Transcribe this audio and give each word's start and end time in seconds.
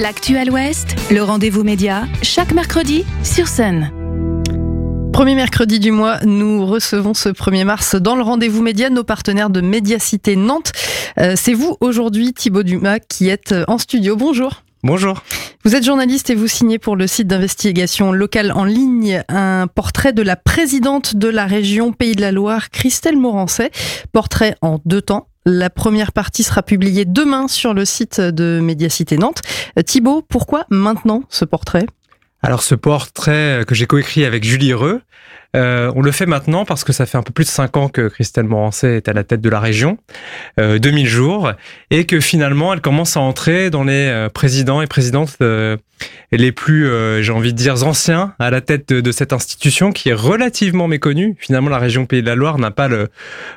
L'actuel 0.00 0.50
Ouest, 0.50 0.96
le 1.10 1.22
rendez-vous 1.22 1.64
média, 1.64 2.04
chaque 2.22 2.52
mercredi 2.52 3.04
sur 3.22 3.46
Sun. 3.46 3.90
Premier 5.12 5.34
mercredi 5.34 5.80
du 5.80 5.90
mois, 5.90 6.18
nous 6.24 6.64
recevons 6.64 7.12
ce 7.12 7.28
1er 7.28 7.64
mars 7.64 7.96
dans 7.96 8.16
le 8.16 8.22
rendez-vous 8.22 8.62
média 8.62 8.88
nos 8.88 9.04
partenaires 9.04 9.50
de 9.50 9.60
Médiacité 9.60 10.34
Nantes. 10.34 10.72
Euh, 11.18 11.34
C'est 11.36 11.52
vous 11.52 11.76
aujourd'hui, 11.82 12.32
Thibaut 12.32 12.62
Dumas, 12.62 13.00
qui 13.00 13.28
êtes 13.28 13.54
en 13.68 13.76
studio. 13.76 14.16
Bonjour. 14.16 14.62
Bonjour. 14.82 15.22
Vous 15.62 15.76
êtes 15.76 15.84
journaliste 15.84 16.30
et 16.30 16.34
vous 16.34 16.48
signez 16.48 16.78
pour 16.78 16.96
le 16.96 17.06
site 17.06 17.26
d'investigation 17.26 18.12
locale 18.12 18.50
en 18.52 18.64
ligne 18.64 19.22
un 19.28 19.66
portrait 19.66 20.14
de 20.14 20.22
la 20.22 20.36
présidente 20.36 21.16
de 21.16 21.28
la 21.28 21.44
région 21.44 21.92
Pays 21.92 22.16
de 22.16 22.22
la 22.22 22.32
Loire, 22.32 22.70
Christelle 22.70 23.18
Morancet. 23.18 23.70
Portrait 24.12 24.56
en 24.62 24.80
deux 24.86 25.02
temps. 25.02 25.28
La 25.44 25.70
première 25.70 26.12
partie 26.12 26.44
sera 26.44 26.62
publiée 26.62 27.04
demain 27.04 27.48
sur 27.48 27.74
le 27.74 27.84
site 27.84 28.20
de 28.20 28.60
Médiacité 28.62 29.18
Nantes. 29.18 29.40
Euh, 29.76 29.82
Thibaut, 29.82 30.22
pourquoi 30.22 30.66
maintenant 30.70 31.24
ce 31.30 31.44
portrait? 31.44 31.86
Alors 32.42 32.62
ce 32.62 32.76
portrait 32.76 33.64
que 33.66 33.74
j'ai 33.74 33.86
coécrit 33.86 34.24
avec 34.24 34.44
Julie 34.44 34.72
Reux, 34.72 35.02
euh, 35.54 35.92
on 35.94 36.02
le 36.02 36.10
fait 36.12 36.26
maintenant 36.26 36.64
parce 36.64 36.84
que 36.84 36.92
ça 36.92 37.06
fait 37.06 37.18
un 37.18 37.22
peu 37.22 37.32
plus 37.32 37.44
de 37.44 37.50
cinq 37.50 37.76
ans 37.76 37.88
que 37.88 38.08
Christelle 38.08 38.44
Morancet 38.44 38.96
est 38.96 39.08
à 39.08 39.12
la 39.12 39.24
tête 39.24 39.40
de 39.40 39.50
la 39.50 39.60
région, 39.60 39.98
euh, 40.58 40.78
2000 40.78 41.06
jours, 41.06 41.52
et 41.90 42.06
que 42.06 42.20
finalement 42.20 42.72
elle 42.72 42.80
commence 42.80 43.16
à 43.16 43.20
entrer 43.20 43.70
dans 43.70 43.84
les 43.84 44.08
euh, 44.08 44.28
présidents 44.28 44.80
et 44.80 44.86
présidentes 44.86 45.36
euh, 45.42 45.76
les 46.30 46.52
plus, 46.52 46.88
euh, 46.88 47.22
j'ai 47.22 47.32
envie 47.32 47.52
de 47.52 47.58
dire, 47.58 47.84
anciens 47.84 48.34
à 48.38 48.50
la 48.50 48.60
tête 48.60 48.88
de, 48.88 49.00
de, 49.00 49.12
cette 49.12 49.32
institution 49.32 49.92
qui 49.92 50.08
est 50.08 50.14
relativement 50.14 50.88
méconnue. 50.88 51.36
Finalement, 51.38 51.68
la 51.68 51.78
région 51.78 52.06
Pays 52.06 52.22
de 52.22 52.26
la 52.26 52.34
Loire 52.34 52.58
n'a 52.58 52.70
pas 52.70 52.88
le 52.88 53.08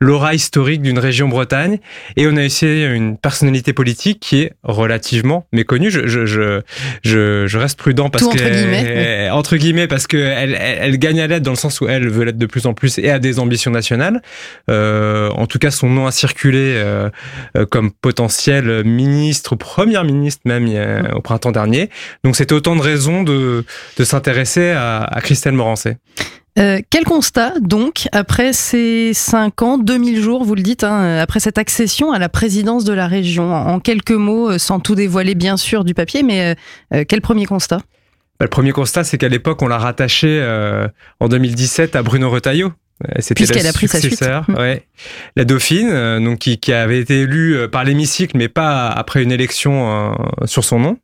l'aura 0.00 0.34
historique 0.34 0.82
d'une 0.82 0.98
région 0.98 1.28
Bretagne, 1.28 1.78
et 2.16 2.26
on 2.26 2.36
a 2.36 2.42
essayé 2.42 2.86
une 2.86 3.16
personnalité 3.16 3.72
politique 3.72 4.20
qui 4.20 4.42
est 4.42 4.52
relativement 4.62 5.46
méconnue. 5.52 5.90
Je, 5.90 6.06
je, 6.06 6.26
je, 6.26 6.60
je, 7.02 7.46
je 7.46 7.58
reste 7.58 7.78
prudent 7.78 8.10
parce 8.10 8.24
Tout 8.24 8.30
que 8.30 8.36
entre 8.36 8.50
guillemets, 8.50 9.30
entre 9.32 9.56
guillemets 9.56 9.88
parce 9.88 10.06
que 10.06 10.16
elle, 10.16 10.56
elle, 10.58 10.78
elle 10.80 10.98
gagne 10.98 11.20
à 11.20 11.26
l'aide 11.26 11.42
dans 11.42 11.52
le 11.52 11.56
sens 11.56 11.79
où 11.79 11.79
elle 11.88 12.08
veut 12.08 12.24
l'être 12.24 12.38
de 12.38 12.46
plus 12.46 12.66
en 12.66 12.74
plus 12.74 12.98
et 12.98 13.10
a 13.10 13.18
des 13.18 13.38
ambitions 13.38 13.70
nationales. 13.70 14.22
Euh, 14.70 15.30
en 15.30 15.46
tout 15.46 15.58
cas, 15.58 15.70
son 15.70 15.88
nom 15.88 16.06
a 16.06 16.10
circulé 16.10 16.74
euh, 16.76 17.10
euh, 17.56 17.66
comme 17.66 17.90
potentiel 17.90 18.84
ministre, 18.84 19.56
première 19.56 20.04
ministre 20.04 20.42
même 20.44 20.66
euh, 20.68 21.02
au 21.14 21.20
printemps 21.20 21.52
dernier. 21.52 21.90
Donc 22.24 22.36
c'était 22.36 22.54
autant 22.54 22.76
de 22.76 22.82
raisons 22.82 23.22
de, 23.22 23.64
de 23.96 24.04
s'intéresser 24.04 24.70
à, 24.70 25.02
à 25.02 25.20
Christelle 25.20 25.54
Morancet. 25.54 25.98
Euh, 26.58 26.80
quel 26.90 27.04
constat 27.04 27.54
donc 27.60 28.08
après 28.10 28.52
ces 28.52 29.14
5 29.14 29.62
ans, 29.62 29.78
2000 29.78 30.20
jours, 30.20 30.44
vous 30.44 30.56
le 30.56 30.62
dites, 30.62 30.82
hein, 30.82 31.18
après 31.18 31.38
cette 31.38 31.58
accession 31.58 32.12
à 32.12 32.18
la 32.18 32.28
présidence 32.28 32.84
de 32.84 32.92
la 32.92 33.06
région, 33.06 33.54
en 33.54 33.78
quelques 33.78 34.10
mots, 34.10 34.58
sans 34.58 34.80
tout 34.80 34.96
dévoiler 34.96 35.36
bien 35.36 35.56
sûr 35.56 35.84
du 35.84 35.94
papier, 35.94 36.22
mais 36.24 36.56
euh, 36.92 37.04
quel 37.08 37.20
premier 37.20 37.46
constat? 37.46 37.80
Bah, 38.40 38.46
Le 38.46 38.48
premier 38.48 38.72
constat, 38.72 39.04
c'est 39.04 39.18
qu'à 39.18 39.28
l'époque, 39.28 39.62
on 39.62 39.68
l'a 39.68 39.78
rattaché 39.78 40.40
euh, 40.40 40.88
en 41.20 41.28
2017 41.28 41.94
à 41.94 42.02
Bruno 42.02 42.28
Retailleau. 42.30 42.72
C'était 43.18 43.34
Puisqu'elle 43.34 43.66
a 43.66 43.72
pris 43.72 43.88
sa 43.88 44.00
suite. 44.00 44.22
Ouais. 44.48 44.84
La 45.34 45.44
Dauphine, 45.44 45.88
euh, 45.90 46.20
donc 46.20 46.40
qui, 46.40 46.58
qui, 46.58 46.72
avait 46.72 47.00
été 47.00 47.22
élue 47.22 47.56
euh, 47.56 47.68
par 47.68 47.84
l'hémicycle, 47.84 48.36
mais 48.36 48.48
pas 48.48 48.88
après 48.88 49.22
une 49.22 49.32
élection 49.32 50.10
euh, 50.10 50.12
sur 50.44 50.64
son 50.64 50.78
nom. 50.78 50.98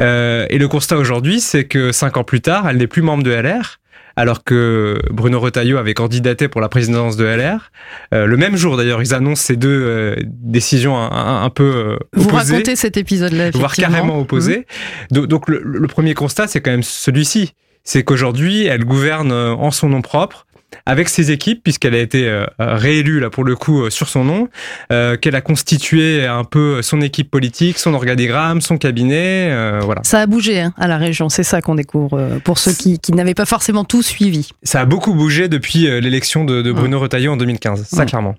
Euh, 0.00 0.46
et 0.50 0.58
le 0.58 0.66
constat 0.66 0.96
aujourd'hui, 0.96 1.40
c'est 1.40 1.64
que 1.64 1.92
cinq 1.92 2.16
ans 2.16 2.24
plus 2.24 2.40
tard, 2.40 2.68
elle 2.68 2.78
n'est 2.78 2.88
plus 2.88 3.02
membre 3.02 3.22
de 3.22 3.30
LR 3.30 3.79
alors 4.20 4.44
que 4.44 5.00
Bruno 5.10 5.40
Retailleau 5.40 5.78
avait 5.78 5.94
candidaté 5.94 6.48
pour 6.48 6.60
la 6.60 6.68
présidence 6.68 7.16
de 7.16 7.24
LR. 7.24 7.72
Euh, 8.12 8.26
le 8.26 8.36
même 8.36 8.54
jour 8.54 8.76
d'ailleurs, 8.76 9.00
ils 9.00 9.14
annoncent 9.14 9.42
ces 9.42 9.56
deux 9.56 9.70
euh, 9.70 10.14
décisions 10.26 10.94
un, 10.94 11.10
un, 11.10 11.42
un 11.42 11.48
peu 11.48 11.64
euh, 11.64 11.96
Vous 12.12 12.28
racontez 12.28 12.76
cet 12.76 12.98
épisode-là, 12.98 13.50
voire 13.54 13.74
carrément 13.74 14.20
opposées. 14.20 14.66
Mmh. 15.10 15.14
Donc, 15.14 15.26
donc 15.26 15.48
le, 15.48 15.62
le, 15.64 15.88
premier 15.88 16.12
constat, 16.12 16.48
c'est 16.48 16.60
quand 16.60 16.70
même 16.70 16.82
celui-ci. 16.82 17.54
C'est 17.82 18.04
qu'aujourd'hui, 18.04 18.66
elle 18.66 18.84
gouverne 18.84 19.32
en 19.32 19.70
son 19.70 19.88
nom 19.88 20.02
propre 20.02 20.46
avec 20.86 21.08
ses 21.08 21.30
équipes, 21.30 21.62
puisqu'elle 21.62 21.94
a 21.94 21.98
été 21.98 22.28
euh, 22.28 22.44
réélue 22.58 23.20
là 23.20 23.30
pour 23.30 23.44
le 23.44 23.56
coup 23.56 23.82
euh, 23.82 23.90
sur 23.90 24.08
son 24.08 24.24
nom, 24.24 24.48
euh, 24.92 25.16
qu'elle 25.16 25.34
a 25.34 25.40
constitué 25.40 26.26
un 26.26 26.44
peu 26.44 26.82
son 26.82 27.00
équipe 27.00 27.30
politique, 27.30 27.78
son 27.78 27.94
organigramme, 27.94 28.60
son 28.60 28.78
cabinet, 28.78 29.48
euh, 29.50 29.80
voilà. 29.82 30.02
Ça 30.04 30.20
a 30.20 30.26
bougé 30.26 30.60
hein, 30.60 30.72
à 30.76 30.88
la 30.88 30.98
région, 30.98 31.28
c'est 31.28 31.42
ça 31.42 31.60
qu'on 31.62 31.74
découvre 31.74 32.40
pour 32.44 32.58
ceux 32.58 32.72
qui, 32.72 32.98
qui 32.98 33.12
n'avaient 33.12 33.34
pas 33.34 33.46
forcément 33.46 33.84
tout 33.84 34.02
suivi. 34.02 34.50
Ça 34.62 34.80
a 34.80 34.84
beaucoup 34.84 35.14
bougé 35.14 35.48
depuis 35.48 35.86
l'élection 36.00 36.44
de, 36.44 36.62
de, 36.62 36.72
Bruno 36.72 36.96
ouais. 36.96 37.02
Retailleau 37.04 37.32
en 37.32 37.36
2015, 37.36 37.86
ça 37.86 37.98
ouais. 37.98 38.06
clairement. 38.06 38.34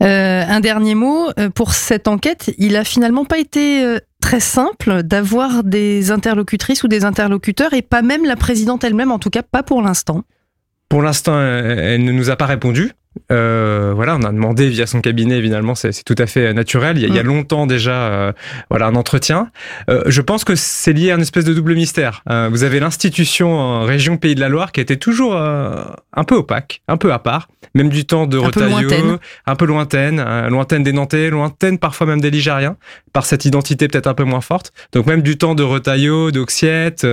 un 0.00 0.60
dernier 0.60 0.94
mot 0.94 1.28
pour 1.54 1.74
cette 1.74 2.08
enquête, 2.08 2.50
il 2.58 2.76
a 2.76 2.84
finalement 2.84 3.24
pas 3.24 3.38
été 3.38 3.98
très 4.20 4.40
simple 4.40 5.02
d'avoir 5.02 5.62
des 5.62 6.10
interlocutrices 6.10 6.82
ou 6.82 6.88
des 6.88 7.04
interlocuteurs 7.04 7.74
et 7.74 7.82
pas 7.82 8.02
même 8.02 8.24
la 8.24 8.36
présidente 8.36 8.84
elle-même, 8.84 9.12
en 9.12 9.18
tout 9.18 9.30
cas 9.30 9.42
pas 9.42 9.62
pour 9.62 9.82
l'instant. 9.82 10.24
Pour 10.88 11.02
l'instant, 11.02 11.40
elle 11.40 12.04
ne 12.04 12.12
nous 12.12 12.30
a 12.30 12.36
pas 12.36 12.46
répondu. 12.46 12.92
Euh, 13.32 13.92
voilà, 13.94 14.16
on 14.16 14.22
a 14.22 14.32
demandé 14.32 14.68
via 14.68 14.86
son 14.86 15.00
cabinet, 15.00 15.36
évidemment, 15.36 15.74
c'est 15.74 16.04
tout 16.04 16.14
à 16.18 16.26
fait 16.26 16.52
naturel. 16.52 16.98
Il 16.98 17.02
y 17.02 17.04
a, 17.04 17.08
mmh. 17.08 17.12
il 17.12 17.16
y 17.16 17.18
a 17.18 17.22
longtemps 17.22 17.66
déjà, 17.66 17.92
euh, 17.92 18.32
voilà, 18.70 18.86
un 18.86 18.94
entretien. 18.94 19.50
Euh, 19.90 20.02
je 20.06 20.20
pense 20.20 20.44
que 20.44 20.54
c'est 20.54 20.92
lié 20.92 21.10
à 21.10 21.14
une 21.14 21.22
espèce 21.22 21.44
de 21.44 21.54
double 21.54 21.74
mystère. 21.74 22.22
Euh, 22.30 22.48
vous 22.50 22.64
avez 22.64 22.80
l'institution 22.80 23.82
région 23.82 24.16
Pays 24.16 24.34
de 24.34 24.40
la 24.40 24.48
Loire 24.48 24.72
qui 24.72 24.80
était 24.80 24.96
toujours 24.96 25.36
euh, 25.36 25.82
un 26.14 26.24
peu 26.24 26.36
opaque, 26.36 26.82
un 26.88 26.96
peu 26.96 27.12
à 27.12 27.18
part, 27.18 27.48
même 27.74 27.88
du 27.88 28.04
temps 28.04 28.26
de 28.26 28.38
Retailleau, 28.38 29.18
un 29.46 29.56
peu 29.56 29.66
lointaine, 29.66 30.22
euh, 30.24 30.48
lointaine 30.48 30.82
des 30.82 30.92
Nantais, 30.92 31.30
lointaine 31.30 31.78
parfois 31.78 32.06
même 32.06 32.20
des 32.20 32.30
Ligériens, 32.30 32.76
par 33.12 33.26
cette 33.26 33.44
identité 33.44 33.88
peut-être 33.88 34.06
un 34.06 34.14
peu 34.14 34.24
moins 34.24 34.40
forte. 34.40 34.72
Donc 34.92 35.06
même 35.06 35.22
du 35.22 35.36
temps 35.38 35.54
de 35.54 35.62
Retailleau, 35.62 36.30
d'Oxiette, 36.30 37.06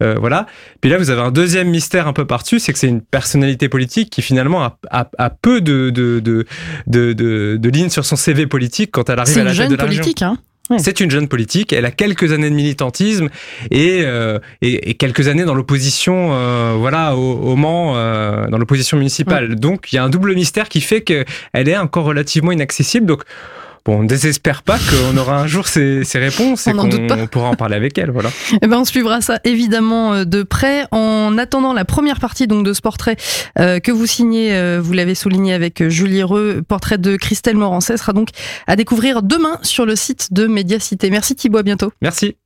voilà. 0.00 0.46
Puis 0.80 0.90
là, 0.90 0.98
vous 0.98 1.10
avez 1.10 1.20
un 1.20 1.30
deuxième 1.30 1.68
mystère 1.68 2.08
un 2.08 2.12
peu 2.12 2.24
par-dessus, 2.24 2.58
c'est 2.58 2.72
que 2.72 2.78
c'est 2.78 2.88
une 2.88 3.00
personnalité 3.02 3.68
politique 3.68 4.10
qui 4.10 4.22
finalement 4.22 4.62
a, 4.62 4.78
a, 4.90 5.08
a 5.18 5.30
peu 5.42 5.60
de, 5.60 5.90
de, 5.90 6.20
de, 6.20 6.46
de, 6.86 7.12
de, 7.12 7.56
de 7.60 7.68
lignes 7.68 7.90
sur 7.90 8.04
son 8.04 8.16
CV 8.16 8.46
politique 8.46 8.90
quand 8.92 9.10
elle 9.10 9.18
arrive 9.18 9.38
à 9.38 9.44
la 9.44 9.54
tête 9.54 9.70
de 9.70 9.76
la 9.76 9.84
politique. 9.84 10.22
Hein 10.22 10.38
Ouais. 10.70 10.78
C'est 10.78 11.00
une 11.00 11.10
jeune 11.10 11.28
politique. 11.28 11.72
Elle 11.72 11.84
a 11.84 11.90
quelques 11.90 12.32
années 12.32 12.48
de 12.48 12.54
militantisme 12.54 13.28
et, 13.70 14.02
euh, 14.02 14.38
et, 14.62 14.90
et 14.90 14.94
quelques 14.94 15.26
années 15.26 15.44
dans 15.44 15.54
l'opposition, 15.54 16.30
euh, 16.32 16.74
voilà, 16.78 17.16
au, 17.16 17.32
au 17.32 17.56
Mans, 17.56 17.94
euh, 17.96 18.46
dans 18.48 18.58
l'opposition 18.58 18.96
municipale. 18.96 19.50
Ouais. 19.50 19.56
Donc 19.56 19.92
il 19.92 19.96
y 19.96 19.98
a 19.98 20.04
un 20.04 20.08
double 20.08 20.34
mystère 20.34 20.68
qui 20.68 20.80
fait 20.80 21.02
qu'elle 21.02 21.24
est 21.52 21.76
encore 21.76 22.04
relativement 22.04 22.52
inaccessible. 22.52 23.06
Donc 23.06 23.24
Bon, 23.84 23.98
on 23.98 24.02
ne 24.04 24.08
désespère 24.08 24.62
pas 24.62 24.78
qu'on 24.78 25.16
aura 25.16 25.40
un 25.40 25.46
jour 25.46 25.66
ces, 25.66 26.04
ces 26.04 26.18
réponses 26.20 26.68
et 26.68 26.72
qu'on 26.72 26.88
pourra 27.26 27.48
en 27.48 27.54
parler 27.54 27.74
avec 27.74 27.98
elle. 27.98 28.10
Voilà. 28.10 28.30
Eh 28.62 28.66
ben, 28.66 28.78
on 28.78 28.84
suivra 28.84 29.20
ça 29.20 29.40
évidemment 29.44 30.14
euh, 30.14 30.24
de 30.24 30.42
près. 30.44 30.84
En 30.92 31.36
attendant 31.36 31.72
la 31.72 31.84
première 31.84 32.20
partie 32.20 32.46
donc 32.46 32.64
de 32.64 32.72
ce 32.72 32.80
portrait 32.80 33.16
euh, 33.58 33.80
que 33.80 33.90
vous 33.90 34.06
signez, 34.06 34.54
euh, 34.54 34.80
vous 34.80 34.92
l'avez 34.92 35.14
souligné 35.14 35.52
avec 35.52 35.88
Julie 35.88 36.22
Reux, 36.22 36.62
portrait 36.66 36.98
de 36.98 37.16
Christelle 37.16 37.56
Morancet 37.56 37.96
sera 37.96 38.12
donc 38.12 38.28
à 38.66 38.76
découvrir 38.76 39.22
demain 39.22 39.58
sur 39.62 39.84
le 39.84 39.96
site 39.96 40.32
de 40.32 40.46
Médiacité. 40.46 41.10
Merci 41.10 41.34
Thibaut, 41.34 41.58
à 41.58 41.62
bientôt. 41.62 41.92
Merci. 42.00 42.36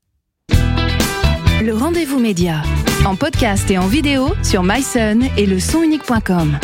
Le 1.63 1.73
rendez-vous 1.73 2.19
média 2.19 2.63
en 3.05 3.15
podcast 3.15 3.71
et 3.71 3.79
en 3.79 3.87
vidéo 3.87 4.31
sur 4.43 4.63
myson 4.63 5.21
et 5.37 5.47
le 5.47 5.61
sonunique.com. 5.61 6.59